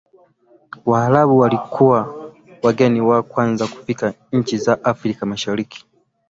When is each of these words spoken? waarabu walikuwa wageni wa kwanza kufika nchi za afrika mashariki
waarabu 0.85 1.39
walikuwa 1.39 2.29
wageni 2.63 3.01
wa 3.01 3.23
kwanza 3.23 3.67
kufika 3.67 4.13
nchi 4.31 4.57
za 4.57 4.83
afrika 4.85 5.25
mashariki 5.25 5.85